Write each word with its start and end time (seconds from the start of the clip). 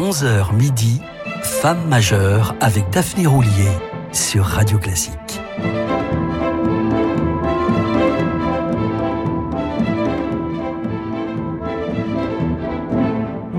11h 0.00 0.54
midi, 0.54 0.98
Femme 1.42 1.86
majeure 1.86 2.54
avec 2.62 2.88
Daphné 2.88 3.26
Roulier 3.26 3.68
sur 4.12 4.46
Radio 4.46 4.78
Classique. 4.78 5.39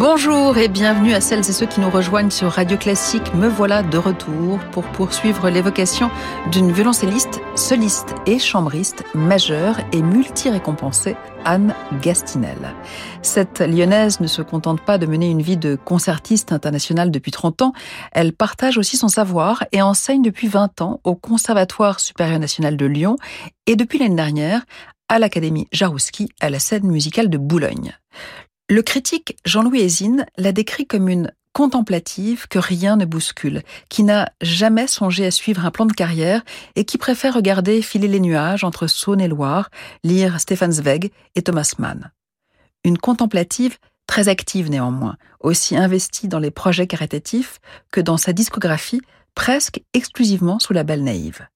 Bonjour 0.04 0.58
et 0.58 0.68
bienvenue 0.68 1.13
à 1.13 1.22
celles 1.22 1.47
et 1.47 1.54
ceux 1.54 1.68
qui 1.68 1.79
nous 1.79 1.92
rejoignent 1.92 2.31
sur 2.31 2.50
Radio 2.50 2.76
Classique. 2.76 3.36
Me 3.36 3.47
voilà 3.47 3.83
de 3.83 4.00
retour 4.00 4.58
pour 4.72 4.83
poursuivre 4.83 5.47
l'évocation 5.51 6.10
d'une 6.51 6.72
violoncelliste, 6.72 7.40
soliste 7.56 8.15
et 8.26 8.40
chambriste 8.40 9.04
majeure 9.14 9.78
et 9.92 10.01
multi-récompensée, 10.01 11.15
Anne 11.46 11.76
Gastinel. 12.01 12.74
Cette 13.22 13.60
lyonnaise 13.60 14.22
ne 14.22 14.26
se 14.26 14.42
contente 14.42 14.82
pas 14.82 14.97
de 14.97 15.06
mener 15.06 15.29
une 15.29 15.44
vie 15.44 15.58
de 15.58 15.76
concertiste 15.76 16.52
internationale 16.52 17.12
depuis 17.12 17.32
30 17.32 17.62
ans, 17.62 17.74
elle 18.12 18.34
partage 18.34 18.80
aussi 18.80 18.98
son 18.98 19.08
savoir 19.08 19.66
et 19.72 19.84
enseigne 19.84 20.24
depuis 20.24 20.48
20 20.48 20.82
ans 20.82 20.99
au 21.04 21.13
Conservatoire 21.13 21.99
supérieur 21.99 22.40
national 22.40 22.76
de 22.76 22.88
Lyon 22.88 23.18
et 23.68 23.76
depuis 23.76 23.99
l'année 23.99 24.16
dernière 24.16 24.66
à 25.10 25.20
l'Académie 25.20 25.68
Jarouski 25.72 26.30
à 26.40 26.49
la 26.49 26.58
scène 26.58 26.88
musicale 26.88 27.30
de 27.30 27.38
Boulogne. 27.38 27.94
Le 28.70 28.82
critique 28.82 29.38
Jean-Louis 29.46 29.82
Hésine 29.82 30.26
l'a 30.38 30.52
décrit 30.52 30.88
comme 30.88 31.10
une 31.10 31.32
contemplative 31.54 32.48
que 32.48 32.60
rien 32.60 32.96
ne 32.96 33.06
bouscule, 33.06 33.64
qui 33.90 34.04
n'a 34.04 34.32
jamais 34.42 34.88
songé 34.88 35.26
à 35.26 35.32
suivre 35.32 35.66
un 35.66 35.72
plan 35.72 35.86
de 35.86 35.94
carrière 35.94 36.44
et 36.76 36.86
qui 36.86 36.98
préfère 36.98 37.34
regarder 37.34 37.82
filer 37.82 38.08
les 38.08 38.20
nuages 38.20 38.64
entre 38.64 38.88
Saône 38.88 39.22
et 39.22 39.28
Loire, 39.28 39.70
lire 40.04 40.40
Stefan 40.40 40.72
Zweig 40.72 41.12
et 41.36 41.42
Thomas 41.42 41.74
Mann. 41.78 42.12
Une 42.84 42.98
contemplative 42.98 43.78
très 44.08 44.28
active 44.28 44.70
néanmoins, 44.70 45.18
aussi 45.40 45.76
investie 45.76 46.28
dans 46.28 46.40
les 46.40 46.52
projets 46.52 46.88
caritatifs 46.88 47.60
que 47.91 48.02
dans 48.02 48.18
sa 48.18 48.34
discographie, 48.34 49.02
presque 49.35 49.82
exclusivement 49.94 50.60
sous 50.60 50.74
la 50.74 50.84
belle 50.84 51.04
naïve. 51.04 51.48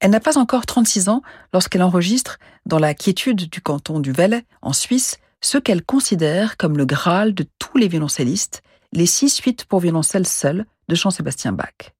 Elle 0.00 0.10
n'a 0.10 0.20
pas 0.20 0.38
encore 0.38 0.66
36 0.66 1.08
ans 1.08 1.22
lorsqu'elle 1.52 1.82
enregistre, 1.82 2.38
dans 2.66 2.78
la 2.78 2.94
quiétude 2.94 3.48
du 3.48 3.60
canton 3.60 4.00
du 4.00 4.12
Valais, 4.12 4.44
en 4.62 4.72
Suisse, 4.72 5.18
ce 5.40 5.58
qu'elle 5.58 5.84
considère 5.84 6.56
comme 6.56 6.76
le 6.76 6.84
Graal 6.84 7.34
de 7.34 7.46
tous 7.58 7.78
les 7.78 7.88
violoncellistes, 7.88 8.62
les 8.92 9.06
six 9.06 9.28
suites 9.28 9.64
pour 9.64 9.80
violoncelle 9.80 10.26
seul 10.26 10.66
de 10.88 10.94
Jean-Sébastien 10.94 11.52
Bach. 11.52 11.92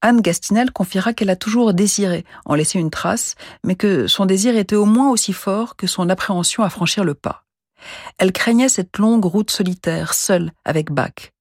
Anne 0.00 0.22
Gastinel 0.22 0.72
confiera 0.72 1.12
qu'elle 1.12 1.30
a 1.30 1.36
toujours 1.36 1.74
désiré 1.74 2.24
en 2.46 2.54
laisser 2.54 2.78
une 2.78 2.90
trace, 2.90 3.34
mais 3.64 3.74
que 3.74 4.06
son 4.06 4.26
désir 4.26 4.56
était 4.56 4.76
au 4.76 4.86
moins 4.86 5.10
aussi 5.10 5.32
fort 5.32 5.76
que 5.76 5.86
son 5.86 6.08
appréhension 6.08 6.62
à 6.62 6.70
franchir 6.70 7.04
le 7.04 7.14
pas. 7.14 7.44
Elle 8.18 8.32
craignait 8.32 8.68
cette 8.68 8.98
longue 8.98 9.24
route 9.24 9.50
solitaire, 9.50 10.14
seule, 10.14 10.52
avec 10.64 10.90
Bach. 10.90 11.32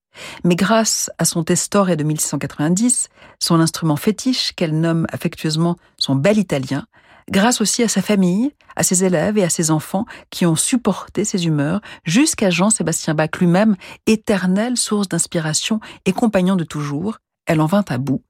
Mais 0.44 0.56
grâce 0.56 1.10
à 1.18 1.26
son 1.26 1.44
Testore 1.44 1.96
de 1.96 2.04
1690, 2.04 3.10
son 3.40 3.60
instrument 3.60 3.96
fétiche 3.96 4.54
qu'elle 4.54 4.78
nomme 4.78 5.08
affectueusement 5.12 5.78
son 5.98 6.16
bel 6.16 6.38
italien, 6.38 6.86
grâce 7.30 7.62
aussi 7.62 7.84
à 7.84 7.88
sa 7.88 8.02
famille, 8.02 8.52
à 8.76 8.84
ses 8.84 9.04
élèves 9.04 9.38
et 9.38 9.44
à 9.44 9.50
ses 9.50 9.72
enfants 9.72 10.06
qui 10.30 10.46
ont 10.46 10.56
supporté 10.56 11.26
ses 11.26 11.46
humeurs, 11.46 11.82
jusqu'à 12.04 12.50
Jean-Sébastien 12.50 13.14
Bach 13.14 13.30
lui-même, 13.40 13.76
éternelle 14.06 14.78
source 14.78 15.08
d'inspiration 15.08 15.80
et 16.06 16.14
compagnon 16.14 16.56
de 16.56 16.64
toujours, 16.64 17.18
elle 17.46 17.62
en 17.62 17.66
vint 17.66 17.86
à 17.90 17.98
bout, 17.98 18.24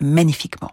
magnifiquement. 0.00 0.70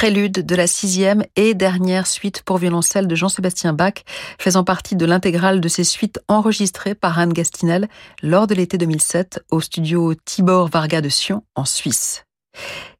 Prélude 0.00 0.46
de 0.46 0.54
la 0.54 0.66
sixième 0.66 1.24
et 1.36 1.52
dernière 1.52 2.06
suite 2.06 2.40
pour 2.40 2.56
violoncelle 2.56 3.06
de 3.06 3.14
Jean-Sébastien 3.14 3.74
Bach, 3.74 4.02
faisant 4.38 4.64
partie 4.64 4.96
de 4.96 5.04
l'intégrale 5.04 5.60
de 5.60 5.68
ses 5.68 5.84
suites 5.84 6.18
enregistrées 6.26 6.94
par 6.94 7.18
Anne 7.18 7.34
Gastinel 7.34 7.86
lors 8.22 8.46
de 8.46 8.54
l'été 8.54 8.78
2007 8.78 9.44
au 9.50 9.60
studio 9.60 10.14
Tibor 10.14 10.68
Varga 10.68 11.02
de 11.02 11.10
Sion 11.10 11.44
en 11.54 11.66
Suisse. 11.66 12.24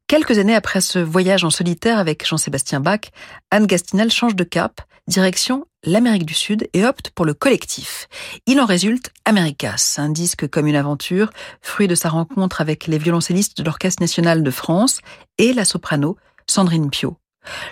Quelques 0.05 0.37
années 0.37 0.53
après 0.53 0.79
ce 0.79 0.99
voyage 0.99 1.43
en 1.43 1.49
solitaire 1.49 1.97
avec 1.97 2.23
Jean-Sébastien 2.23 2.81
Bach, 2.81 3.09
Anne 3.49 3.65
Gastinel 3.65 4.11
change 4.11 4.35
de 4.35 4.43
cap, 4.43 4.81
direction 5.07 5.65
l'Amérique 5.83 6.27
du 6.27 6.35
Sud 6.35 6.69
et 6.73 6.85
opte 6.85 7.09
pour 7.09 7.25
le 7.25 7.33
collectif. 7.33 8.07
Il 8.45 8.59
en 8.61 8.65
résulte 8.65 9.11
Americas, 9.25 9.95
un 9.97 10.09
disque 10.09 10.47
comme 10.47 10.67
une 10.67 10.75
aventure, 10.75 11.31
fruit 11.61 11.87
de 11.87 11.95
sa 11.95 12.09
rencontre 12.09 12.61
avec 12.61 12.85
les 12.85 12.99
violoncellistes 12.99 13.57
de 13.57 13.63
l'Orchestre 13.63 14.03
national 14.03 14.43
de 14.43 14.51
France 14.51 14.99
et 15.39 15.53
la 15.53 15.65
soprano 15.65 16.17
Sandrine 16.51 16.89
Pio. 16.89 17.17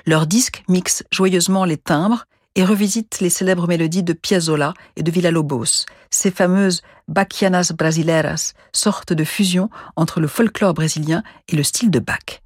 Leur 0.06 0.26
disque 0.26 0.64
mixe 0.70 1.04
joyeusement 1.12 1.66
les 1.66 1.76
timbres 1.76 2.24
et 2.56 2.64
revisite 2.64 3.20
les 3.20 3.30
célèbres 3.30 3.68
mélodies 3.68 4.04
de 4.04 4.14
Piazzolla 4.14 4.74
et 4.96 5.04
de 5.04 5.12
Villa-Lobos, 5.12 5.86
ces 6.10 6.32
fameuses 6.32 6.82
Bachianas 7.10 7.74
brasileiras, 7.78 8.54
sorte 8.74 9.12
de 9.12 9.26
fusion 9.26 9.70
entre 9.98 10.22
le 10.22 10.28
folklore 10.28 10.74
brésilien 10.74 11.24
et 11.50 11.58
le 11.58 11.64
style 11.64 11.92
de 11.92 12.00
Bach. 12.00 12.42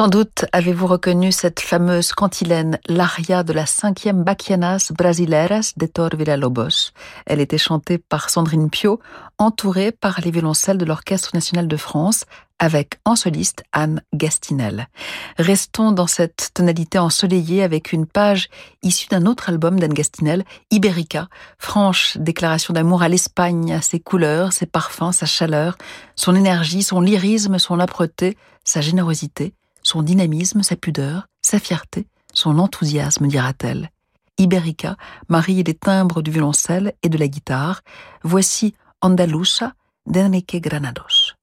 Sans 0.00 0.08
doute 0.08 0.46
avez-vous 0.52 0.86
reconnu 0.86 1.30
cette 1.30 1.60
fameuse 1.60 2.12
cantilène, 2.12 2.78
l'aria 2.88 3.42
de 3.42 3.52
la 3.52 3.66
cinquième 3.66 4.24
Bachianas 4.24 4.92
Brasileiras 4.96 5.74
de 5.76 5.84
Tor 5.84 6.16
Villa-Lobos. 6.16 6.92
Elle 7.26 7.38
était 7.38 7.58
chantée 7.58 7.98
par 7.98 8.30
Sandrine 8.30 8.70
Pio, 8.70 8.98
entourée 9.36 9.92
par 9.92 10.22
les 10.22 10.30
violoncelles 10.30 10.78
de 10.78 10.86
l'Orchestre 10.86 11.32
national 11.34 11.68
de 11.68 11.76
France, 11.76 12.24
avec 12.58 12.98
en 13.04 13.14
soliste 13.14 13.62
Anne 13.72 14.00
Gastinel. 14.14 14.88
Restons 15.36 15.92
dans 15.92 16.06
cette 16.06 16.52
tonalité 16.54 16.98
ensoleillée 16.98 17.62
avec 17.62 17.92
une 17.92 18.06
page 18.06 18.48
issue 18.82 19.08
d'un 19.08 19.26
autre 19.26 19.50
album 19.50 19.78
d'Anne 19.78 19.92
Gastinel, 19.92 20.46
Iberica, 20.70 21.28
franche 21.58 22.16
déclaration 22.16 22.72
d'amour 22.72 23.02
à 23.02 23.10
l'Espagne, 23.10 23.74
à 23.74 23.82
ses 23.82 24.00
couleurs, 24.00 24.54
ses 24.54 24.64
parfums, 24.64 25.12
sa 25.12 25.26
chaleur, 25.26 25.76
son 26.16 26.34
énergie, 26.34 26.82
son 26.82 27.02
lyrisme, 27.02 27.58
son 27.58 27.78
âpreté, 27.80 28.38
sa 28.64 28.80
générosité 28.80 29.52
son 29.90 30.02
dynamisme, 30.02 30.62
sa 30.62 30.76
pudeur, 30.76 31.26
sa 31.42 31.58
fierté, 31.58 32.06
son 32.32 32.58
enthousiasme, 32.60 33.26
dira-t-elle. 33.26 33.90
Iberica 34.38 34.96
marie 35.28 35.62
les 35.64 35.74
timbres 35.74 36.22
du 36.22 36.30
violoncelle 36.30 36.94
et 37.02 37.08
de 37.08 37.18
la 37.18 37.26
guitare. 37.26 37.82
Voici 38.22 38.74
Andalusa 39.00 39.74
d'Enrique 40.06 40.56
Granados. 40.62 41.34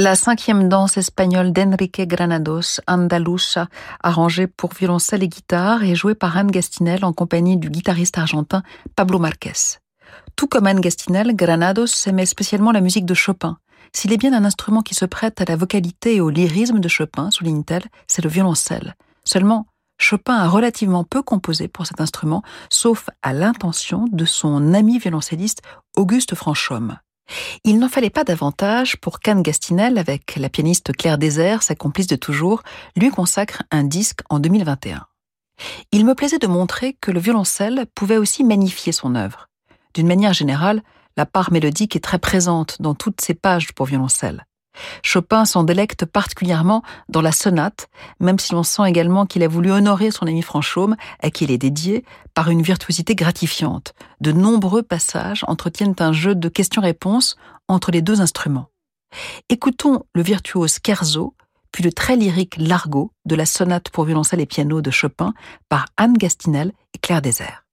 La 0.00 0.14
cinquième 0.14 0.68
danse 0.68 0.96
espagnole 0.96 1.52
d'Enrique 1.52 2.02
Granados, 2.02 2.80
Andalusa, 2.86 3.66
arrangée 4.00 4.46
pour 4.46 4.72
violoncelle 4.72 5.24
et 5.24 5.28
guitare, 5.28 5.82
est 5.82 5.96
jouée 5.96 6.14
par 6.14 6.36
Anne 6.36 6.52
Gastinel 6.52 7.04
en 7.04 7.12
compagnie 7.12 7.56
du 7.56 7.68
guitariste 7.68 8.16
argentin 8.16 8.62
Pablo 8.94 9.18
Marquez. 9.18 9.80
Tout 10.36 10.46
comme 10.46 10.68
Anne 10.68 10.78
Gastinel, 10.78 11.34
Granados 11.34 12.06
aimait 12.06 12.26
spécialement 12.26 12.70
la 12.70 12.80
musique 12.80 13.06
de 13.06 13.14
Chopin. 13.14 13.58
S'il 13.92 14.12
est 14.12 14.18
bien 14.18 14.32
un 14.32 14.44
instrument 14.44 14.82
qui 14.82 14.94
se 14.94 15.04
prête 15.04 15.40
à 15.40 15.44
la 15.46 15.56
vocalité 15.56 16.14
et 16.14 16.20
au 16.20 16.30
lyrisme 16.30 16.78
de 16.78 16.86
Chopin, 16.86 17.32
souligne-t-elle, 17.32 17.86
c'est 18.06 18.22
le 18.22 18.30
violoncelle. 18.30 18.94
Seulement, 19.24 19.66
Chopin 19.98 20.36
a 20.36 20.46
relativement 20.46 21.02
peu 21.02 21.22
composé 21.22 21.66
pour 21.66 21.88
cet 21.88 22.00
instrument, 22.00 22.44
sauf 22.70 23.10
à 23.24 23.32
l'intention 23.32 24.04
de 24.12 24.26
son 24.26 24.74
ami 24.74 25.00
violoncelliste 25.00 25.62
Auguste 25.96 26.36
Franchomme. 26.36 26.98
Il 27.64 27.78
n'en 27.78 27.88
fallait 27.88 28.10
pas 28.10 28.24
davantage 28.24 28.96
pour 28.96 29.20
qu'Anne 29.20 29.42
Gastinel, 29.42 29.98
avec 29.98 30.36
la 30.36 30.48
pianiste 30.48 30.96
Claire 30.96 31.18
Désert, 31.18 31.62
sa 31.62 31.74
complice 31.74 32.06
de 32.06 32.16
toujours, 32.16 32.62
lui 32.96 33.10
consacre 33.10 33.62
un 33.70 33.84
disque 33.84 34.20
en 34.30 34.38
2021. 34.38 35.06
Il 35.92 36.04
me 36.04 36.14
plaisait 36.14 36.38
de 36.38 36.46
montrer 36.46 36.96
que 37.00 37.10
le 37.10 37.20
violoncelle 37.20 37.86
pouvait 37.94 38.16
aussi 38.16 38.44
magnifier 38.44 38.92
son 38.92 39.14
œuvre. 39.14 39.48
D'une 39.94 40.06
manière 40.06 40.32
générale, 40.32 40.82
la 41.16 41.26
part 41.26 41.50
mélodique 41.50 41.96
est 41.96 42.04
très 42.04 42.18
présente 42.18 42.80
dans 42.80 42.94
toutes 42.94 43.20
ces 43.20 43.34
pages 43.34 43.72
pour 43.72 43.86
violoncelle. 43.86 44.46
Chopin 45.02 45.44
s'en 45.44 45.64
délecte 45.64 46.04
particulièrement 46.04 46.82
dans 47.08 47.20
la 47.20 47.32
sonate, 47.32 47.88
même 48.20 48.38
si 48.38 48.52
l'on 48.52 48.62
sent 48.62 48.82
également 48.86 49.26
qu'il 49.26 49.42
a 49.42 49.48
voulu 49.48 49.70
honorer 49.70 50.10
son 50.10 50.26
ami 50.26 50.42
Franchaume, 50.42 50.96
à 51.20 51.30
qui 51.30 51.44
il 51.44 51.50
est 51.50 51.58
dédié, 51.58 52.04
par 52.34 52.50
une 52.50 52.62
virtuosité 52.62 53.14
gratifiante. 53.14 53.94
De 54.20 54.32
nombreux 54.32 54.82
passages 54.82 55.44
entretiennent 55.48 55.96
un 55.98 56.12
jeu 56.12 56.34
de 56.34 56.48
questions-réponses 56.48 57.36
entre 57.68 57.90
les 57.90 58.02
deux 58.02 58.20
instruments. 58.20 58.68
Écoutons 59.48 60.04
le 60.14 60.22
virtuose 60.22 60.78
Scherzo, 60.84 61.34
puis 61.72 61.84
le 61.84 61.92
très 61.92 62.16
lyrique 62.16 62.56
Largo 62.58 63.12
de 63.24 63.34
la 63.34 63.46
sonate 63.46 63.90
pour 63.90 64.04
violoncelle 64.04 64.40
et 64.40 64.46
piano 64.46 64.80
de 64.80 64.90
Chopin 64.90 65.32
par 65.68 65.86
Anne 65.96 66.14
Gastinel 66.14 66.72
et 66.94 66.98
Claire 66.98 67.22
Désert. 67.22 67.64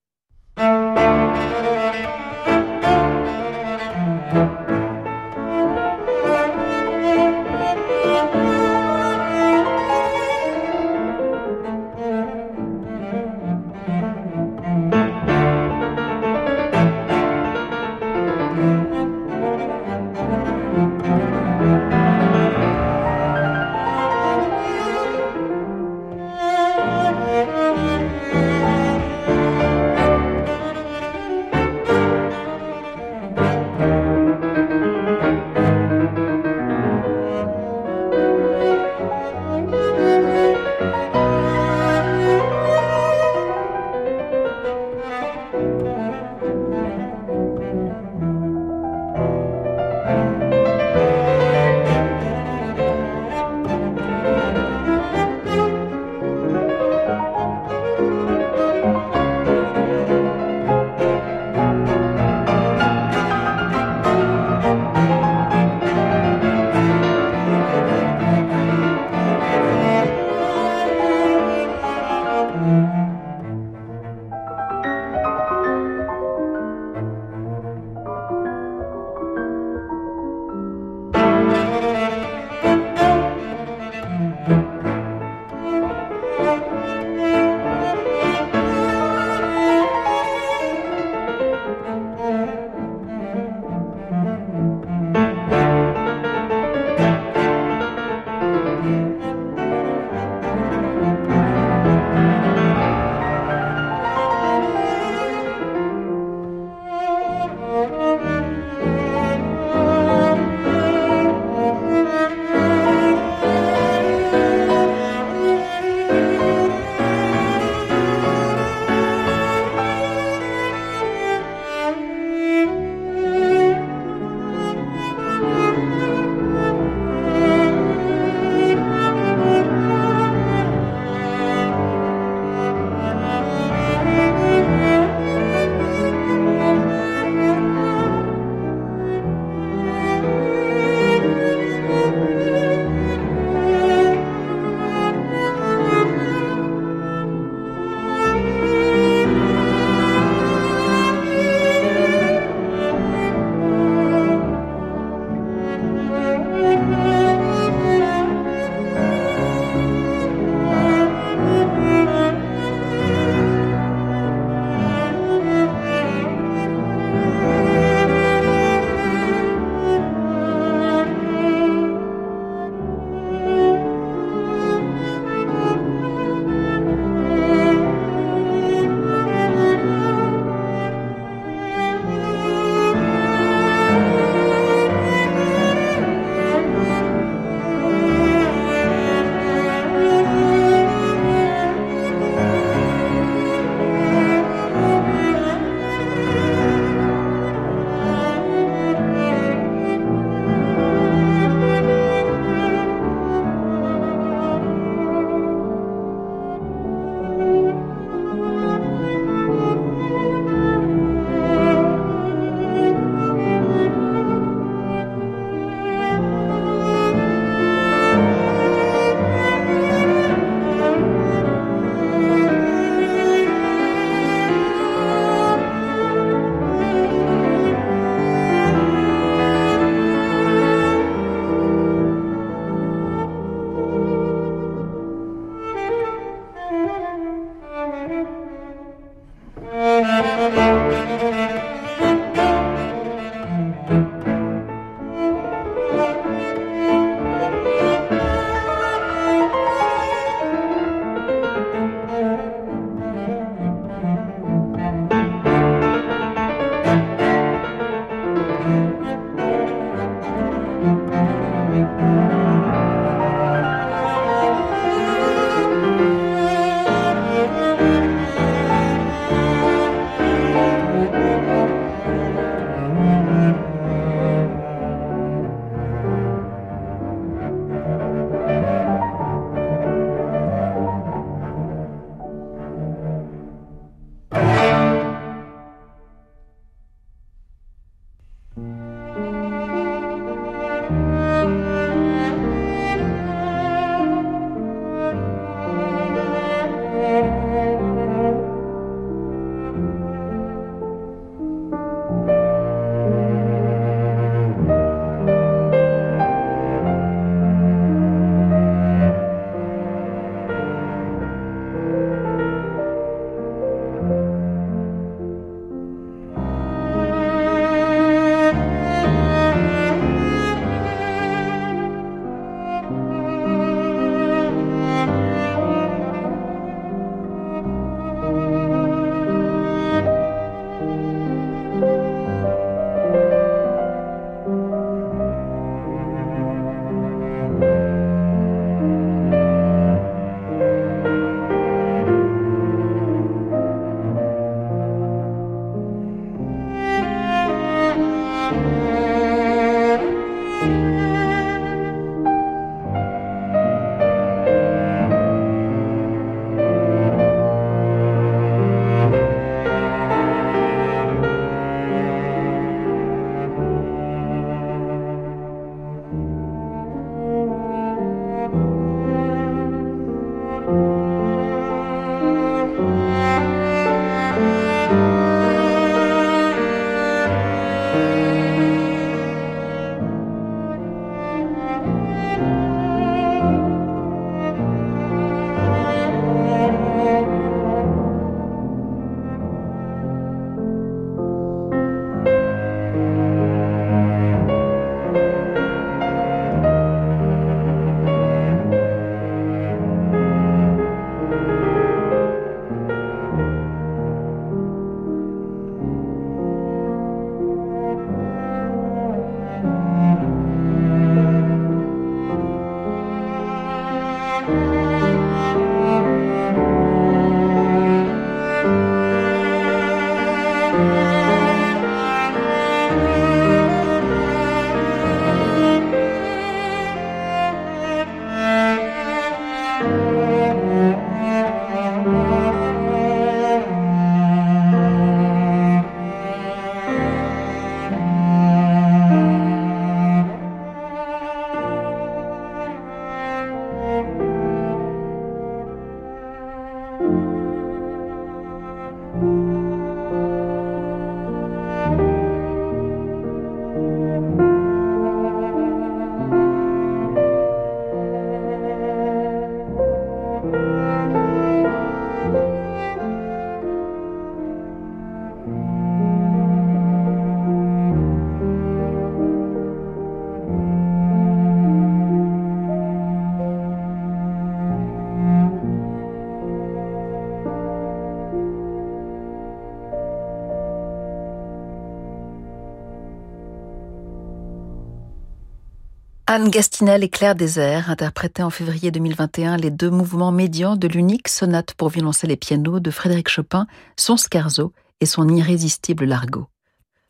Anne 486.36 486.50
Gastinel 486.50 487.02
et 487.02 487.08
Claire 487.08 487.34
Désert 487.34 487.90
interprétaient 487.90 488.44
en 488.44 488.50
février 488.50 488.92
2021 488.92 489.56
les 489.56 489.72
deux 489.72 489.90
mouvements 489.90 490.34
médians 490.34 490.76
de 490.76 490.90
l'unique 490.90 491.30
sonate 491.30 491.74
pour 491.76 491.88
violoncelle 491.88 492.30
et 492.32 492.36
piano 492.36 492.82
de 492.82 492.92
Frédéric 492.92 493.30
Chopin, 493.30 493.68
son 493.96 494.18
scherzo 494.18 494.74
et 495.00 495.06
son 495.06 495.30
irrésistible 495.30 496.04
largo. 496.04 496.48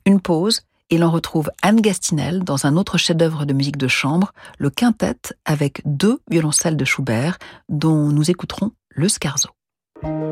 Une 0.05 0.21
pause 0.21 0.61
et 0.91 0.99
l'on 0.99 1.09
retrouve 1.09 1.49
Anne 1.63 1.81
Gastinel 1.81 2.43
dans 2.43 2.67
un 2.67 2.77
autre 2.77 2.99
chef-d'œuvre 2.99 3.45
de 3.45 3.53
musique 3.53 3.77
de 3.77 3.87
chambre, 3.87 4.31
le 4.59 4.69
quintet 4.69 5.17
avec 5.43 5.81
deux 5.85 6.19
violoncelles 6.29 6.77
de 6.77 6.85
Schubert, 6.85 7.39
dont 7.67 8.09
nous 8.09 8.29
écouterons 8.29 8.73
le 8.89 9.07
scherzo. 9.07 9.49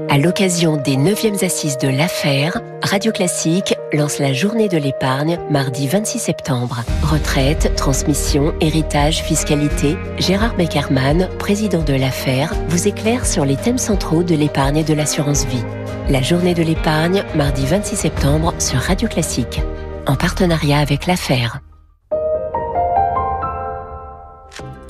À 0.10 0.18
l'occasion 0.18 0.78
des 0.78 0.96
9e 0.96 1.44
assises 1.44 1.78
de 1.78 1.88
l'affaire, 1.88 2.62
Radio 2.84 3.12
Classique 3.12 3.76
lance 3.94 4.20
la 4.20 4.34
journée 4.34 4.68
de 4.68 4.78
l'épargne 4.78 5.39
mardi 5.50 5.88
26 5.88 6.20
septembre. 6.20 6.84
Retraite, 7.02 7.76
transmission, 7.76 8.54
héritage, 8.62 9.24
fiscalité. 9.24 9.98
Gérard 10.20 10.56
Beckerman, 10.56 11.30
président 11.39 11.82
de 11.82 11.94
l'affaire, 11.94 12.54
vous 12.68 12.88
éclaire 12.88 13.26
sur 13.26 13.46
les 13.46 13.56
thèmes 13.56 13.78
centraux 13.78 14.24
de 14.24 14.36
l'épargne 14.36 14.78
et 14.78 14.84
de 14.84 14.94
l'assurance 14.94 15.46
vie. 15.46 15.63
La 16.10 16.22
journée 16.22 16.54
de 16.54 16.63
l'épargne, 16.63 17.24
mardi 17.36 17.66
26 17.66 17.96
septembre 17.96 18.54
sur 18.60 18.80
Radio 18.80 19.08
Classique. 19.08 19.62
En 20.06 20.16
partenariat 20.16 20.80
avec 20.80 21.08
l'affaire. 21.08 21.62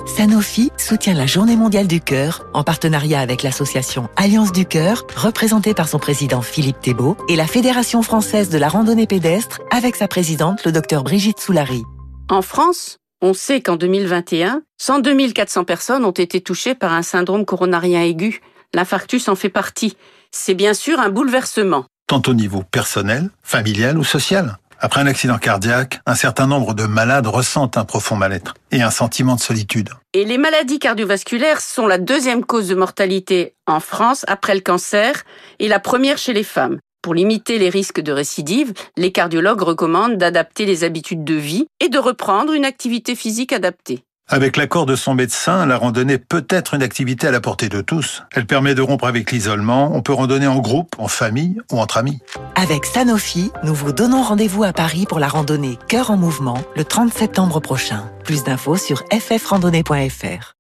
Sanofi 0.06 0.70
soutient 0.78 1.14
la 1.14 1.26
Journée 1.26 1.56
mondiale 1.56 1.88
du 1.88 2.02
cœur 2.02 2.46
en 2.54 2.64
partenariat 2.64 3.22
avec 3.22 3.42
l'association 3.42 4.10
Alliance 4.18 4.52
du 4.52 4.66
cœur, 4.66 5.06
représentée 5.16 5.74
par 5.74 5.88
son 5.88 5.98
président 5.98 6.42
Philippe 6.42 6.82
Thébault, 6.82 7.18
et 7.30 7.36
la 7.36 7.48
Fédération 7.48 8.04
française 8.04 8.50
de 8.50 8.58
la 8.58 8.68
randonnée 8.68 9.08
pédestre 9.08 9.62
avec 9.72 9.96
sa 9.96 10.08
présidente, 10.08 10.66
le 10.66 10.74
docteur 10.74 11.04
Brigitte 11.04 11.40
Soulary. 11.40 11.84
En 12.30 12.42
France, 12.42 12.98
on 13.22 13.34
sait 13.34 13.62
qu'en 13.62 13.78
2021, 13.78 14.62
102 14.82 15.32
400 15.32 15.64
personnes 15.64 16.04
ont 16.04 16.12
été 16.12 16.42
touchées 16.42 16.76
par 16.76 16.92
un 16.92 17.02
syndrome 17.02 17.46
coronarien 17.46 18.02
aigu. 18.02 18.42
L'infarctus 18.74 19.30
en 19.30 19.36
fait 19.36 19.50
partie. 19.50 19.96
C'est 20.32 20.56
bien 20.56 20.74
sûr 20.74 21.00
un 21.00 21.10
bouleversement. 21.10 21.86
Tant 22.08 22.22
au 22.28 22.34
niveau 22.34 22.64
personnel, 22.70 23.30
familial 23.42 23.98
ou 23.98 24.04
social. 24.04 24.58
Après 24.84 25.00
un 25.00 25.08
accident 25.08 25.38
cardiaque, 25.38 26.02
un 26.06 26.14
certain 26.14 26.46
nombre 26.46 26.74
de 26.74 26.84
malades 26.84 27.28
ressentent 27.28 27.78
un 27.78 27.86
profond 27.86 28.18
mal-être 28.18 28.54
et 28.70 28.82
un 28.82 28.92
sentiment 28.92 29.36
de 29.36 29.40
solitude. 29.40 29.92
Et 30.12 30.26
les 30.26 30.38
maladies 30.38 30.78
cardiovasculaires 30.78 31.62
sont 31.62 31.88
la 31.88 31.98
deuxième 31.98 32.44
cause 32.44 32.68
de 32.68 32.76
mortalité 32.76 33.56
en 33.66 33.80
France 33.80 34.26
après 34.28 34.56
le 34.56 34.60
cancer 34.60 35.24
et 35.60 35.70
la 35.70 35.80
première 35.80 36.18
chez 36.18 36.34
les 36.34 36.44
femmes. 36.44 36.80
Pour 37.02 37.14
limiter 37.14 37.60
les 37.60 37.70
risques 37.70 38.02
de 38.02 38.12
récidive, 38.12 38.74
les 38.98 39.14
cardiologues 39.14 39.62
recommandent 39.62 40.18
d'adapter 40.18 40.66
les 40.66 40.84
habitudes 40.84 41.24
de 41.24 41.36
vie 41.36 41.66
et 41.80 41.88
de 41.88 41.98
reprendre 41.98 42.52
une 42.52 42.66
activité 42.66 43.16
physique 43.16 43.54
adaptée. 43.54 44.04
Avec 44.30 44.56
l'accord 44.56 44.86
de 44.86 44.96
son 44.96 45.14
médecin, 45.14 45.66
la 45.66 45.78
randonnée 45.78 46.18
peut 46.18 46.46
être 46.50 46.74
une 46.74 46.82
activité 46.82 47.28
à 47.28 47.32
la 47.32 47.42
portée 47.42 47.68
de 47.68 47.82
tous. 47.82 48.24
Elle 48.32 48.46
permet 48.46 48.74
de 48.74 48.82
rompre 48.82 49.06
avec 49.06 49.32
l'isolement. 49.32 49.92
On 49.94 50.02
peut 50.02 50.14
randonner 50.14 50.48
en 50.48 50.60
groupe, 50.60 50.96
en 50.98 51.10
famille 51.10 51.58
ou 51.72 51.80
entre 51.80 51.98
amis. 51.98 52.20
Avec 52.56 52.86
Sanofi, 52.86 53.52
nous 53.64 53.74
vous 53.74 53.92
donnons 53.92 54.24
rendez-vous 54.24 54.64
à 54.64 54.72
Paris 54.72 55.06
pour 55.08 55.20
la 55.20 55.28
randonnée 55.28 55.78
Cœur 55.90 56.10
en 56.10 56.18
mouvement 56.18 56.58
le 56.76 56.86
30 56.86 57.14
septembre 57.14 57.60
prochain. 57.60 58.10
Plus 58.24 58.44
d'infos 58.44 58.78
sur 58.78 59.04
ffrandonnée.fr. 59.12 60.54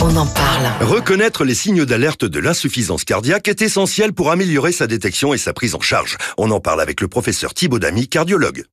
On 0.00 0.16
en 0.16 0.26
parle. 0.26 0.66
Reconnaître 0.80 1.44
les 1.44 1.54
signes 1.54 1.84
d'alerte 1.84 2.24
de 2.24 2.40
l'insuffisance 2.40 3.04
cardiaque 3.04 3.46
est 3.46 3.62
essentiel 3.62 4.12
pour 4.12 4.32
améliorer 4.32 4.72
sa 4.72 4.88
détection 4.88 5.32
et 5.34 5.38
sa 5.38 5.52
prise 5.52 5.76
en 5.76 5.80
charge. 5.80 6.18
On 6.36 6.50
en 6.50 6.60
parle 6.60 6.80
avec 6.80 7.00
le 7.00 7.06
professeur 7.08 7.54
Thibaud 7.54 7.78
Damy, 7.78 8.08
cardiologue. 8.08 8.64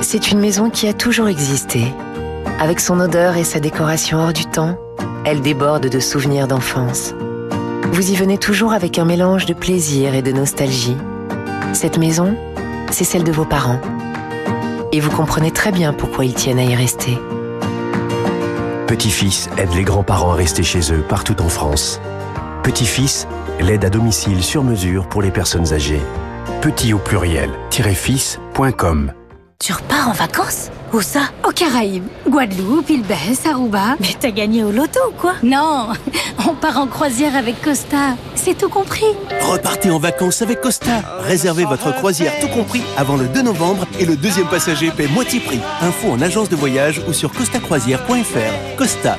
C'est 0.00 0.30
une 0.30 0.40
maison 0.40 0.70
qui 0.70 0.88
a 0.88 0.94
toujours 0.94 1.28
existé. 1.28 1.82
Avec 2.60 2.78
son 2.78 3.00
odeur 3.00 3.38
et 3.38 3.44
sa 3.44 3.58
décoration 3.58 4.18
hors 4.18 4.34
du 4.34 4.44
temps, 4.44 4.76
elle 5.24 5.40
déborde 5.40 5.88
de 5.88 5.98
souvenirs 5.98 6.46
d'enfance. 6.46 7.14
Vous 7.90 8.10
y 8.10 8.14
venez 8.14 8.36
toujours 8.36 8.74
avec 8.74 8.98
un 8.98 9.06
mélange 9.06 9.46
de 9.46 9.54
plaisir 9.54 10.14
et 10.14 10.20
de 10.20 10.30
nostalgie. 10.30 10.96
Cette 11.72 11.96
maison, 11.96 12.36
c'est 12.90 13.04
celle 13.04 13.24
de 13.24 13.32
vos 13.32 13.46
parents. 13.46 13.80
Et 14.92 15.00
vous 15.00 15.10
comprenez 15.10 15.52
très 15.52 15.72
bien 15.72 15.94
pourquoi 15.94 16.26
ils 16.26 16.34
tiennent 16.34 16.58
à 16.58 16.64
y 16.64 16.74
rester. 16.74 17.18
Petit-fils 18.86 19.48
aide 19.56 19.72
les 19.74 19.84
grands-parents 19.84 20.32
à 20.32 20.36
rester 20.36 20.62
chez 20.62 20.92
eux 20.92 21.02
partout 21.08 21.40
en 21.40 21.48
France. 21.48 21.98
Petit-fils, 22.62 23.26
l'aide 23.58 23.86
à 23.86 23.90
domicile 23.90 24.42
sur 24.42 24.64
mesure 24.64 25.08
pour 25.08 25.22
les 25.22 25.30
personnes 25.30 25.72
âgées. 25.72 26.02
Petit 26.60 26.92
au 26.92 26.98
pluriel, 26.98 27.48
fils.com. 27.70 29.12
Tu 29.62 29.74
repars 29.74 30.08
en 30.08 30.12
vacances 30.12 30.70
Où 30.94 31.02
ça 31.02 31.20
Aux 31.46 31.50
Caraïbes. 31.52 32.06
Guadeloupe, 32.26 32.88
île 32.88 33.04
Aruba. 33.44 33.94
Mais 34.00 34.16
t'as 34.18 34.30
gagné 34.30 34.64
au 34.64 34.70
loto 34.70 34.98
ou 35.10 35.12
quoi 35.12 35.34
Non, 35.42 35.88
on 36.48 36.54
part 36.54 36.78
en 36.78 36.86
croisière 36.86 37.36
avec 37.36 37.60
Costa. 37.60 38.16
C'est 38.34 38.56
tout 38.56 38.70
compris. 38.70 39.04
Repartez 39.42 39.90
en 39.90 39.98
vacances 39.98 40.40
avec 40.40 40.62
Costa. 40.62 41.02
Réservez 41.20 41.66
votre 41.66 41.94
croisière 41.94 42.32
tout 42.40 42.48
compris 42.48 42.80
avant 42.96 43.18
le 43.18 43.26
2 43.28 43.42
novembre 43.42 43.86
et 43.98 44.06
le 44.06 44.16
deuxième 44.16 44.48
passager 44.48 44.90
paie 44.92 45.08
moitié 45.08 45.40
prix. 45.40 45.60
Info 45.82 46.08
en 46.10 46.22
agence 46.22 46.48
de 46.48 46.56
voyage 46.56 47.02
ou 47.06 47.12
sur 47.12 47.30
costacroisière.fr. 47.30 48.76
Costa. 48.78 49.18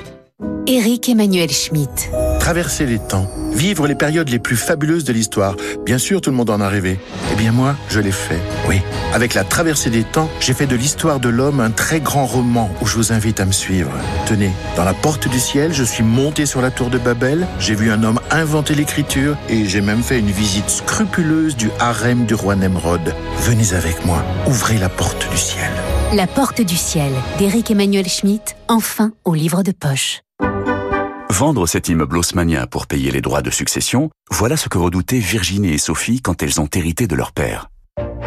Éric 0.66 1.08
Emmanuel 1.08 1.52
Schmitt. 1.52 2.10
Traverser 2.42 2.88
les 2.88 2.98
temps, 2.98 3.28
vivre 3.54 3.86
les 3.86 3.94
périodes 3.94 4.28
les 4.30 4.40
plus 4.40 4.56
fabuleuses 4.56 5.04
de 5.04 5.14
l'histoire. 5.14 5.56
Bien 5.86 6.00
sûr, 6.00 6.22
tout 6.22 6.32
le 6.32 6.36
monde 6.36 6.50
en 6.50 6.60
a 6.60 6.68
rêvé. 6.68 7.00
Eh 7.32 7.36
bien 7.36 7.52
moi, 7.52 7.76
je 7.88 8.00
l'ai 8.00 8.12
fait. 8.12 8.40
Oui. 8.68 8.82
Avec 9.14 9.36
la 9.36 9.44
traversée 9.44 9.92
des 9.92 10.02
temps, 10.02 10.28
j'ai 10.40 10.56
fait 10.56 10.66
de 10.66 10.76
l'histoire 10.76 11.20
de 11.20 11.30
l'homme 11.30 11.60
un 11.60 11.70
très 11.70 12.00
grand 12.00 12.26
roman 12.26 12.72
où 12.82 12.88
je 12.88 12.96
vous 12.98 13.14
invite 13.14 13.40
à 13.40 13.46
me 13.46 13.52
suivre. 13.52 13.92
Tenez, 14.26 14.50
dans 14.76 14.84
la 14.84 14.96
porte 14.96 15.28
du 15.28 15.40
ciel, 15.40 15.72
je 15.72 15.84
suis 15.84 16.04
monté 16.04 16.48
sur 16.48 16.62
la 16.62 16.72
tour 16.72 16.90
de 16.90 16.98
Babel, 16.98 17.46
j'ai 17.60 17.76
vu 17.76 17.92
un 17.92 18.04
homme 18.04 18.20
inventer 18.32 18.74
l'écriture 18.74 19.38
et 19.48 19.66
j'ai 19.66 19.82
même 19.82 20.02
fait 20.02 20.18
une 20.18 20.32
visite 20.32 20.68
scrupuleuse 20.68 21.56
du 21.56 21.70
harem 21.80 22.26
du 22.26 22.34
roi 22.34 22.56
Nemrod. 22.56 23.14
Venez 23.42 23.74
avec 23.76 24.04
moi, 24.04 24.26
ouvrez 24.48 24.80
la 24.80 24.90
porte 24.90 25.30
du 25.30 25.38
ciel. 25.38 25.70
La 26.16 26.26
porte 26.26 26.62
du 26.62 26.76
ciel 26.76 27.12
d'Éric 27.38 27.70
Emmanuel 27.70 28.10
Schmitt, 28.10 28.56
enfin 28.68 29.12
au 29.26 29.36
livre 29.36 29.62
de 29.62 29.72
poche. 29.72 30.22
Vendre 31.42 31.66
cet 31.66 31.90
immeuble 31.90 32.20
haussmanien 32.20 32.68
pour 32.68 32.86
payer 32.86 33.10
les 33.10 33.20
droits 33.20 33.42
de 33.42 33.50
succession, 33.50 34.12
voilà 34.30 34.58
ce 34.58 34.70
que 34.70 34.78
redoutaient 34.78 35.18
Virginie 35.18 35.74
et 35.74 35.80
Sophie 35.80 36.22
quand 36.22 36.44
elles 36.44 36.62
ont 36.62 36.70
hérité 36.72 37.08
de 37.08 37.16
leur 37.16 37.32
père. 37.32 37.72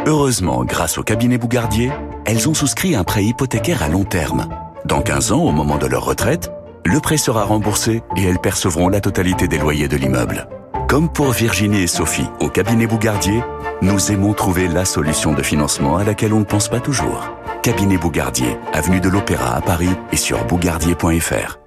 Heureusement, 0.04 0.64
grâce 0.64 0.98
au 0.98 1.04
cabinet 1.04 1.38
Bougardier, 1.38 1.92
elles 2.24 2.48
ont 2.48 2.54
souscrit 2.54 2.96
un 2.96 3.04
prêt 3.04 3.22
hypothécaire 3.22 3.84
à 3.84 3.88
long 3.88 4.02
terme. 4.02 4.48
Dans 4.84 5.00
15 5.00 5.30
ans, 5.30 5.44
au 5.44 5.52
moment 5.52 5.78
de 5.78 5.86
leur 5.86 6.04
retraite, 6.04 6.50
le 6.84 6.98
prêt 6.98 7.16
sera 7.16 7.44
remboursé 7.44 8.02
et 8.16 8.24
elles 8.24 8.40
percevront 8.40 8.88
la 8.88 9.00
totalité 9.00 9.46
des 9.46 9.58
loyers 9.58 9.86
de 9.86 9.96
l'immeuble. 9.96 10.48
Comme 10.88 11.08
pour 11.08 11.30
Virginie 11.30 11.82
et 11.82 11.86
Sophie 11.86 12.26
au 12.40 12.48
cabinet 12.48 12.88
Bougardier, 12.88 13.44
nous 13.80 14.10
aimons 14.10 14.32
trouver 14.32 14.66
la 14.66 14.84
solution 14.84 15.34
de 15.34 15.42
financement 15.44 15.98
à 15.98 16.02
laquelle 16.02 16.32
on 16.32 16.40
ne 16.40 16.44
pense 16.44 16.68
pas 16.68 16.80
toujours. 16.80 17.30
Cabinet 17.62 17.96
Bougardier, 17.96 18.56
avenue 18.72 19.00
de 19.00 19.08
l'Opéra 19.08 19.54
à 19.54 19.60
Paris 19.60 19.94
et 20.10 20.16
sur 20.16 20.44
bougardier.fr. 20.46 21.63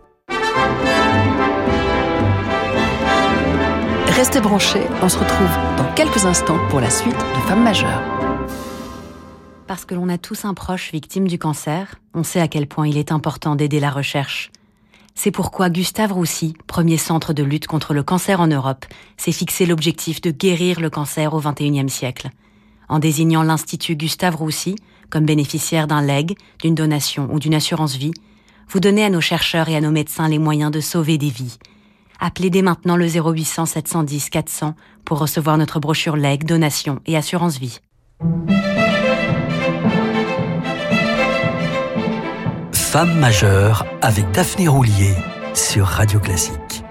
Restez 4.17 4.41
branchés, 4.41 4.82
on 5.03 5.10
se 5.10 5.19
retrouve 5.19 5.77
dans 5.77 5.93
quelques 5.93 6.25
instants 6.25 6.58
pour 6.71 6.80
la 6.80 6.89
suite 6.89 7.13
de 7.13 7.41
Femmes 7.47 7.63
majeures. 7.63 8.01
Parce 9.67 9.86
que 9.86 9.93
l'on 9.93 10.10
a 10.10 10.17
tous 10.17 10.43
un 10.43 10.56
proche 10.56 10.91
victime 10.91 11.27
du 11.27 11.38
cancer, 11.38 11.99
on 12.15 12.23
sait 12.23 12.39
à 12.39 12.47
quel 12.47 12.65
point 12.65 12.88
il 12.88 12.97
est 12.97 13.12
important 13.12 13.56
d'aider 13.56 13.80
la 13.80 13.91
recherche. 13.91 14.49
C'est 15.13 15.30
pourquoi 15.30 15.69
Gustave 15.69 16.13
Roussy, 16.13 16.56
premier 16.65 16.97
centre 16.97 17.32
de 17.32 17.43
lutte 17.43 17.67
contre 17.67 17.93
le 17.93 18.01
cancer 18.01 18.41
en 18.41 18.47
Europe, 18.47 18.88
s'est 19.17 19.32
fixé 19.32 19.67
l'objectif 19.67 20.19
de 20.19 20.32
guérir 20.32 20.80
le 20.80 20.89
cancer 20.89 21.36
au 21.36 21.39
XXIe 21.39 21.88
siècle. 21.88 22.32
En 22.89 22.97
désignant 22.97 23.43
l'Institut 23.43 23.95
Gustave 23.95 24.36
Roussy 24.36 24.77
comme 25.12 25.25
bénéficiaire 25.25 25.86
d'un 25.86 26.01
leg, 26.01 26.36
d'une 26.63 26.73
donation 26.73 27.30
ou 27.32 27.39
d'une 27.39 27.53
assurance 27.53 27.95
vie, 27.95 28.15
vous 28.67 28.80
donnez 28.80 29.06
à 29.06 29.12
nos 29.12 29.21
chercheurs 29.21 29.69
et 29.69 29.75
à 29.75 29.82
nos 29.82 29.91
médecins 29.91 30.27
les 30.27 30.39
moyens 30.39 30.71
de 30.71 30.82
sauver 30.82 31.19
des 31.19 31.30
vies. 31.30 31.60
Appelez 32.19 32.49
dès 32.49 32.62
maintenant 32.62 32.95
le 32.95 33.08
0800 33.08 33.65
710 33.65 34.30
400 34.30 34.75
pour 35.06 35.19
recevoir 35.19 35.58
notre 35.58 35.80
brochure 35.80 36.15
leg, 36.15 36.43
donation 36.43 36.99
et 37.06 37.15
assurance 37.17 37.58
vie. 37.58 37.80
Femme 42.71 43.19
majeure 43.19 43.86
avec 44.01 44.32
Daphné 44.32 44.67
Roulier 44.67 45.13
sur 45.53 45.86
Radio 45.86 46.19
Classique. 46.19 46.87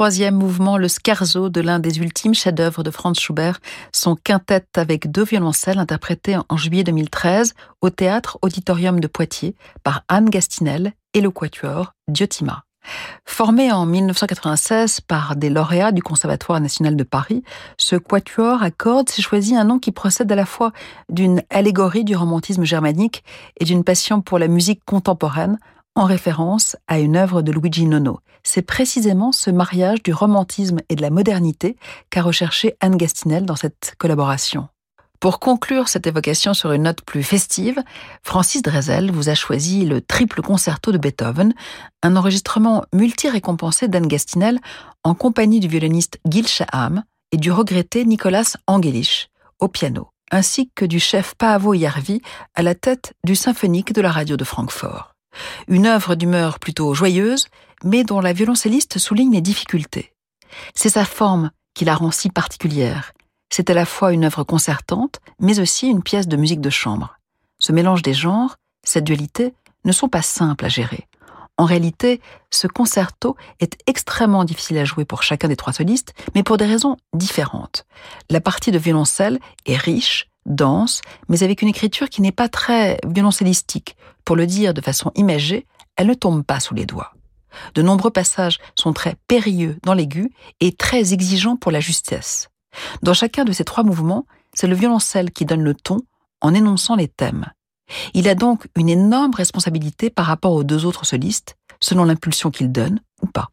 Troisième 0.00 0.36
mouvement, 0.36 0.78
le 0.78 0.88
scarzo 0.88 1.50
de 1.50 1.60
l'un 1.60 1.78
des 1.78 1.98
ultimes 1.98 2.32
chefs-d'œuvre 2.32 2.82
de 2.82 2.90
Franz 2.90 3.20
Schubert, 3.20 3.60
son 3.92 4.16
quintette 4.16 4.78
avec 4.78 5.10
deux 5.10 5.24
violoncelles 5.24 5.78
interprété 5.78 6.38
en 6.48 6.56
juillet 6.56 6.84
2013 6.84 7.52
au 7.82 7.90
théâtre 7.90 8.38
Auditorium 8.40 8.98
de 8.98 9.06
Poitiers 9.06 9.54
par 9.82 10.04
Anne 10.08 10.30
Gastinel 10.30 10.94
et 11.12 11.20
le 11.20 11.30
quatuor 11.30 11.92
Diotima. 12.08 12.64
Formé 13.26 13.70
en 13.72 13.84
1996 13.84 15.02
par 15.02 15.36
des 15.36 15.50
lauréats 15.50 15.92
du 15.92 16.02
Conservatoire 16.02 16.62
national 16.62 16.96
de 16.96 17.04
Paris, 17.04 17.42
ce 17.76 17.96
quatuor 17.96 18.62
à 18.62 18.70
cordes 18.70 19.10
s'est 19.10 19.20
choisi 19.20 19.54
un 19.54 19.64
nom 19.64 19.78
qui 19.78 19.92
procède 19.92 20.32
à 20.32 20.34
la 20.34 20.46
fois 20.46 20.72
d'une 21.10 21.42
allégorie 21.50 22.04
du 22.04 22.16
romantisme 22.16 22.64
germanique 22.64 23.22
et 23.58 23.66
d'une 23.66 23.84
passion 23.84 24.22
pour 24.22 24.38
la 24.38 24.48
musique 24.48 24.82
contemporaine, 24.86 25.58
en 25.94 26.04
référence 26.04 26.76
à 26.88 26.98
une 26.98 27.16
œuvre 27.16 27.42
de 27.42 27.52
Luigi 27.52 27.86
Nono. 27.86 28.20
C'est 28.42 28.62
précisément 28.62 29.32
ce 29.32 29.50
mariage 29.50 30.02
du 30.02 30.12
romantisme 30.12 30.78
et 30.88 30.96
de 30.96 31.02
la 31.02 31.10
modernité 31.10 31.76
qu'a 32.10 32.22
recherché 32.22 32.76
Anne 32.80 32.96
Gastinel 32.96 33.44
dans 33.44 33.56
cette 33.56 33.94
collaboration. 33.98 34.68
Pour 35.20 35.38
conclure 35.38 35.88
cette 35.88 36.06
évocation 36.06 36.54
sur 36.54 36.72
une 36.72 36.84
note 36.84 37.02
plus 37.02 37.22
festive, 37.22 37.82
Francis 38.22 38.62
Drezel 38.62 39.10
vous 39.10 39.28
a 39.28 39.34
choisi 39.34 39.84
le 39.84 40.00
triple 40.00 40.40
concerto 40.40 40.92
de 40.92 40.98
Beethoven, 40.98 41.52
un 42.02 42.16
enregistrement 42.16 42.84
multi-récompensé 42.94 43.88
d'Anne 43.88 44.06
Gastinel 44.08 44.58
en 45.04 45.14
compagnie 45.14 45.60
du 45.60 45.68
violoniste 45.68 46.18
Gil 46.26 46.48
Shaham 46.48 47.04
et 47.32 47.36
du 47.36 47.52
regretté 47.52 48.06
Nicolas 48.06 48.56
Angelich 48.66 49.28
au 49.58 49.68
piano, 49.68 50.08
ainsi 50.30 50.70
que 50.74 50.86
du 50.86 50.98
chef 50.98 51.34
Paavo 51.34 51.74
Järvi 51.74 52.22
à 52.54 52.62
la 52.62 52.74
tête 52.74 53.12
du 53.22 53.36
symphonique 53.36 53.92
de 53.92 54.00
la 54.00 54.10
radio 54.10 54.38
de 54.38 54.44
Francfort. 54.44 55.14
Une 55.68 55.86
œuvre 55.86 56.14
d'humeur 56.14 56.58
plutôt 56.58 56.94
joyeuse, 56.94 57.48
mais 57.84 58.04
dont 58.04 58.20
la 58.20 58.32
violoncelliste 58.32 58.98
souligne 58.98 59.32
les 59.32 59.40
difficultés. 59.40 60.12
C'est 60.74 60.90
sa 60.90 61.04
forme 61.04 61.50
qui 61.74 61.84
la 61.84 61.94
rend 61.94 62.10
si 62.10 62.28
particulière. 62.30 63.12
C'est 63.50 63.70
à 63.70 63.74
la 63.74 63.86
fois 63.86 64.12
une 64.12 64.24
œuvre 64.24 64.44
concertante, 64.44 65.20
mais 65.38 65.60
aussi 65.60 65.88
une 65.88 66.02
pièce 66.02 66.28
de 66.28 66.36
musique 66.36 66.60
de 66.60 66.70
chambre. 66.70 67.18
Ce 67.58 67.72
mélange 67.72 68.02
des 68.02 68.14
genres, 68.14 68.56
cette 68.84 69.04
dualité, 69.04 69.54
ne 69.84 69.92
sont 69.92 70.08
pas 70.08 70.22
simples 70.22 70.64
à 70.64 70.68
gérer. 70.68 71.08
En 71.60 71.66
réalité, 71.66 72.22
ce 72.50 72.66
concerto 72.66 73.36
est 73.60 73.76
extrêmement 73.86 74.44
difficile 74.44 74.78
à 74.78 74.86
jouer 74.86 75.04
pour 75.04 75.22
chacun 75.22 75.46
des 75.46 75.56
trois 75.56 75.74
solistes, 75.74 76.14
mais 76.34 76.42
pour 76.42 76.56
des 76.56 76.64
raisons 76.64 76.96
différentes. 77.12 77.84
La 78.30 78.40
partie 78.40 78.70
de 78.70 78.78
violoncelle 78.78 79.38
est 79.66 79.76
riche, 79.76 80.29
dense, 80.46 81.02
mais 81.28 81.42
avec 81.42 81.62
une 81.62 81.68
écriture 81.68 82.08
qui 82.08 82.22
n'est 82.22 82.32
pas 82.32 82.48
très 82.48 82.98
violoncellistique. 83.06 83.96
Pour 84.24 84.36
le 84.36 84.46
dire 84.46 84.74
de 84.74 84.80
façon 84.80 85.12
imagée, 85.14 85.66
elle 85.96 86.06
ne 86.06 86.14
tombe 86.14 86.44
pas 86.44 86.60
sous 86.60 86.74
les 86.74 86.86
doigts. 86.86 87.12
De 87.74 87.82
nombreux 87.82 88.10
passages 88.10 88.58
sont 88.74 88.92
très 88.92 89.16
périlleux 89.28 89.76
dans 89.82 89.94
l'aigu 89.94 90.32
et 90.60 90.72
très 90.72 91.12
exigeants 91.12 91.56
pour 91.56 91.72
la 91.72 91.80
justesse. 91.80 92.48
Dans 93.02 93.14
chacun 93.14 93.44
de 93.44 93.52
ces 93.52 93.64
trois 93.64 93.82
mouvements, 93.82 94.26
c'est 94.54 94.68
le 94.68 94.74
violoncelle 94.74 95.30
qui 95.30 95.44
donne 95.44 95.62
le 95.62 95.74
ton 95.74 95.98
en 96.40 96.54
énonçant 96.54 96.96
les 96.96 97.08
thèmes. 97.08 97.46
Il 98.14 98.28
a 98.28 98.34
donc 98.34 98.68
une 98.76 98.88
énorme 98.88 99.34
responsabilité 99.34 100.10
par 100.10 100.26
rapport 100.26 100.52
aux 100.52 100.64
deux 100.64 100.84
autres 100.84 101.04
solistes, 101.04 101.56
selon 101.80 102.04
l'impulsion 102.04 102.50
qu'il 102.50 102.70
donne 102.70 103.00
ou 103.22 103.26
pas. 103.26 103.48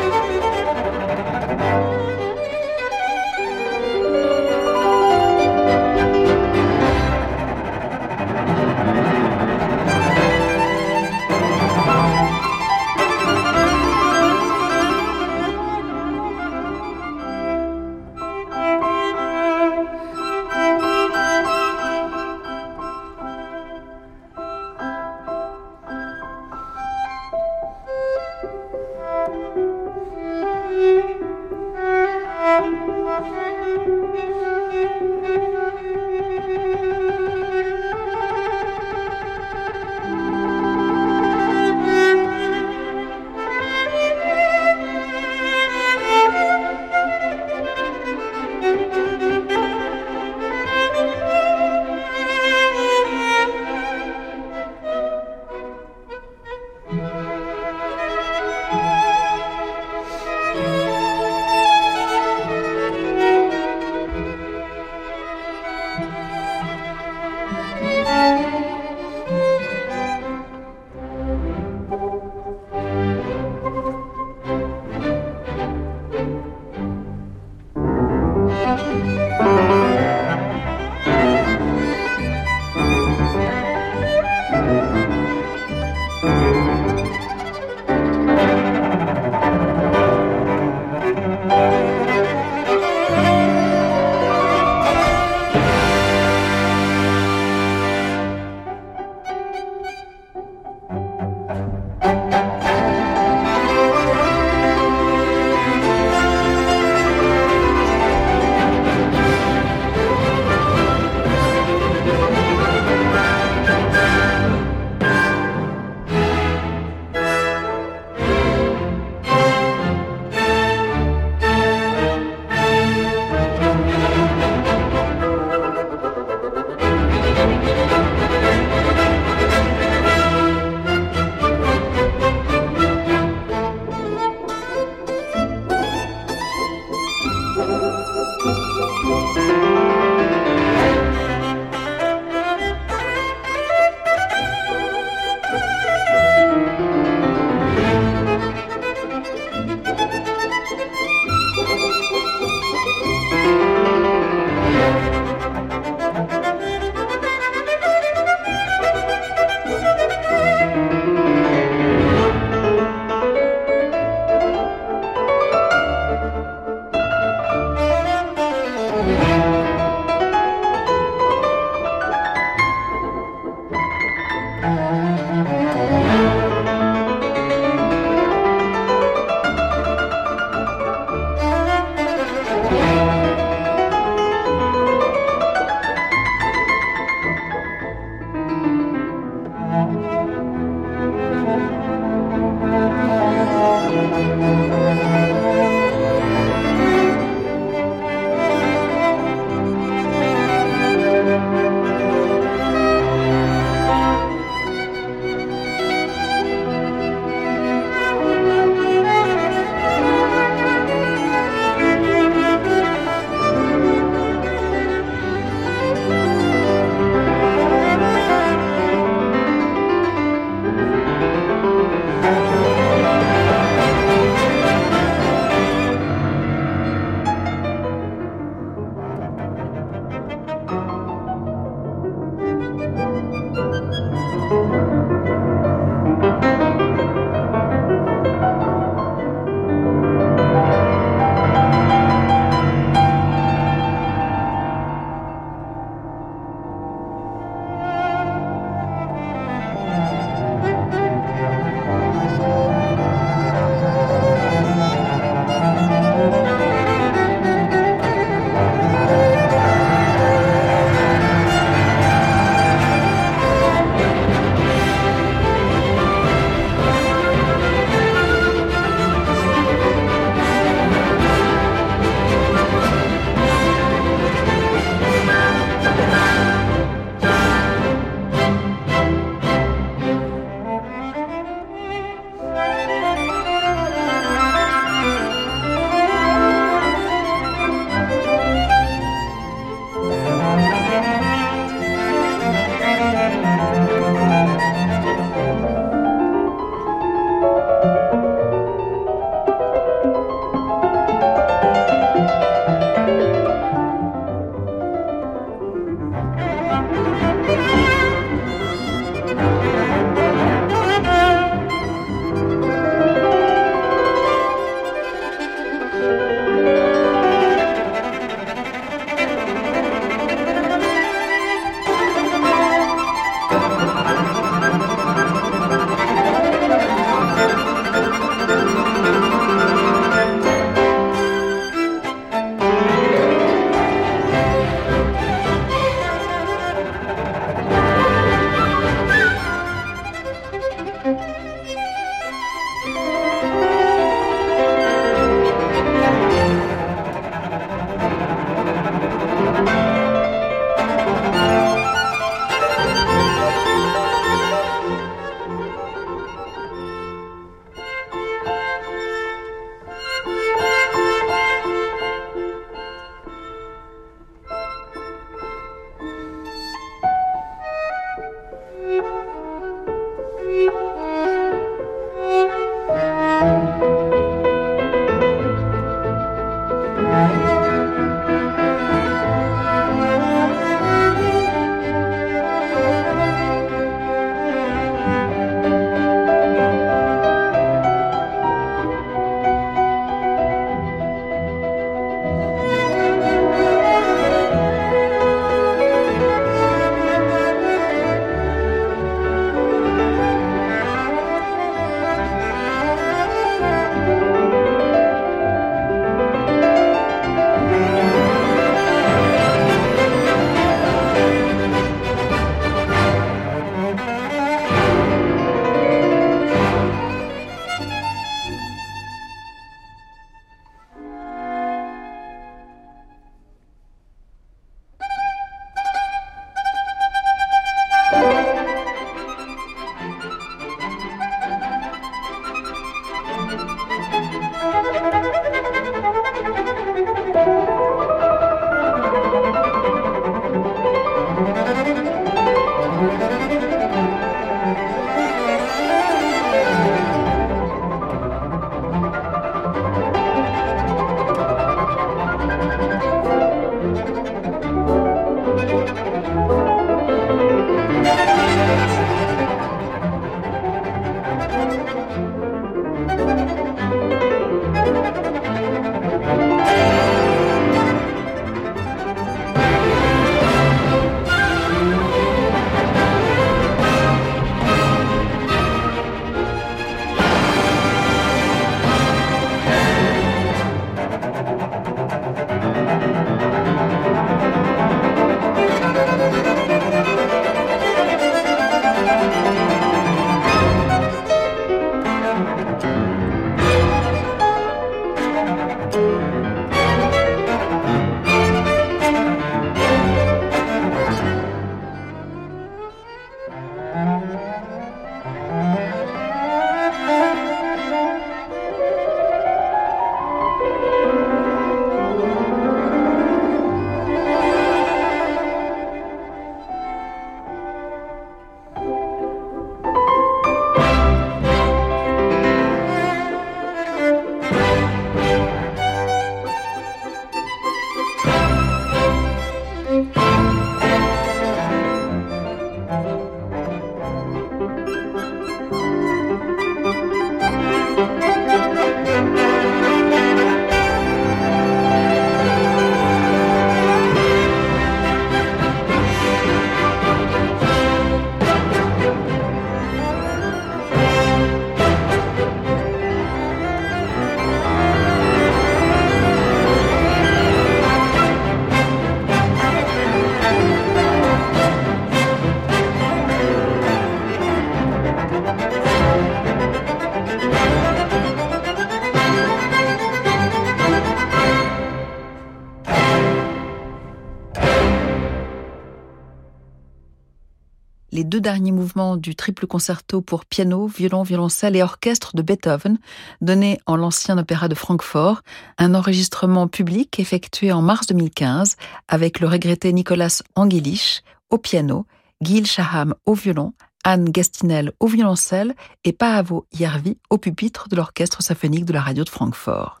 Derniers 578.42 578.72
mouvements 578.72 579.16
du 579.16 579.34
triple 579.34 579.66
concerto 579.66 580.20
pour 580.20 580.44
piano, 580.44 580.86
violon, 580.86 581.22
violoncelle 581.22 581.76
et 581.76 581.82
orchestre 581.82 582.36
de 582.36 582.42
Beethoven, 582.42 582.98
donné 583.40 583.78
en 583.86 583.96
l'ancien 583.96 584.36
opéra 584.36 584.68
de 584.68 584.74
Francfort, 584.74 585.40
un 585.78 585.94
enregistrement 585.94 586.68
public 586.68 587.18
effectué 587.18 587.72
en 587.72 587.80
mars 587.80 588.08
2015 588.08 588.76
avec 589.08 589.40
le 589.40 589.48
regretté 589.48 589.92
Nicolas 589.92 590.42
Angelich 590.56 591.22
au 591.48 591.56
piano, 591.56 592.04
Gil 592.42 592.66
Shaham 592.66 593.14
au 593.24 593.34
violon, 593.34 593.72
Anne 594.04 594.28
Gastinel 594.30 594.92
au 595.00 595.06
violoncelle 595.06 595.74
et 596.04 596.12
Paavo 596.12 596.66
Järvi 596.72 597.16
au 597.30 597.38
pupitre 597.38 597.88
de 597.88 597.96
l'orchestre 597.96 598.42
symphonique 598.42 598.84
de 598.84 598.92
la 598.92 599.00
radio 599.00 599.24
de 599.24 599.30
Francfort. 599.30 600.00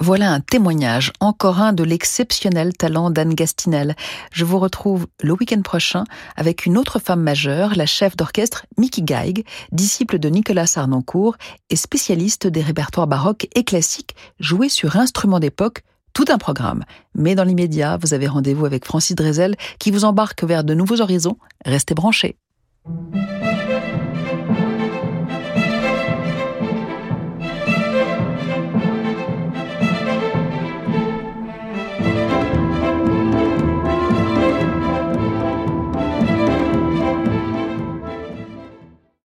Voilà 0.00 0.32
un 0.32 0.40
témoignage, 0.40 1.12
encore 1.20 1.60
un 1.60 1.72
de 1.72 1.84
l'exceptionnel 1.84 2.72
talent 2.72 3.10
d'Anne 3.10 3.32
Gastinel. 3.32 3.94
Je 4.32 4.44
vous 4.44 4.58
retrouve 4.58 5.06
le 5.22 5.32
week-end 5.32 5.62
prochain 5.62 6.02
avec 6.34 6.66
une 6.66 6.76
autre 6.76 6.98
femme 6.98 7.22
majeure, 7.22 7.74
la 7.76 7.86
chef 7.86 8.16
d'orchestre 8.16 8.66
Mickey 8.76 9.02
Geig, 9.02 9.44
disciple 9.70 10.18
de 10.18 10.28
Nicolas 10.28 10.72
Arnoncourt 10.74 11.36
et 11.70 11.76
spécialiste 11.76 12.48
des 12.48 12.60
répertoires 12.60 13.06
baroques 13.06 13.46
et 13.54 13.62
classiques 13.62 14.16
joués 14.40 14.68
sur 14.68 14.96
instruments 14.96 15.38
d'époque 15.38 15.82
tout 16.12 16.24
un 16.28 16.38
programme. 16.38 16.84
Mais 17.14 17.36
dans 17.36 17.44
l'immédiat, 17.44 17.96
vous 17.96 18.14
avez 18.14 18.26
rendez-vous 18.26 18.66
avec 18.66 18.84
Francis 18.84 19.14
Drezel 19.14 19.54
qui 19.78 19.92
vous 19.92 20.04
embarque 20.04 20.42
vers 20.42 20.64
de 20.64 20.74
nouveaux 20.74 21.02
horizons. 21.02 21.38
Restez 21.64 21.94
branchés. 21.94 22.36